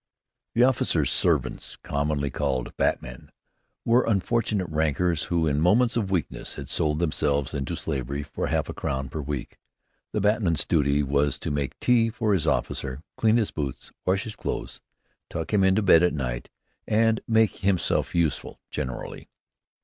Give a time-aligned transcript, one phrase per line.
[0.55, 3.31] The officers' servants, commonly called "batmen,"
[3.85, 8.67] were unfortunate rankers who, in moments of weakness, had sold themselves into slavery for half
[8.67, 9.59] a crown per week.
[10.11, 14.35] The batman's duty is to make tea for his officer, clean his boots, wash his
[14.35, 14.81] clothes,
[15.29, 16.49] tuck him into bed at night,
[16.87, 19.29] and make himself useful generally.